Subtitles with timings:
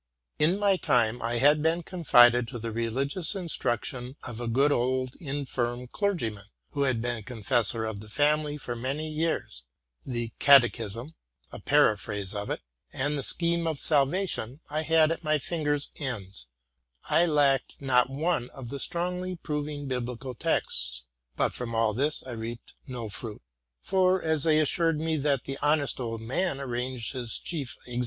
[0.39, 5.13] In my time I had been confided to the religious instruction of a good old
[5.19, 9.63] infirm clergyman, who had been confessor of the family for many years.
[10.03, 11.13] The'' Catechism,''
[11.51, 12.61] a'' Para phrase'' of it,
[12.91, 16.47] and the'' Scheme of Salvation,' I had at my finger's ends:
[17.07, 21.05] I lacked not one of the strongly proving bibli cal texts,
[21.35, 23.43] but from all this I reaped no fruit;
[23.83, 27.85] for, as they assured me that the honest ald man arranged his chief ex RELATING
[27.85, 27.99] TO MY LIFE.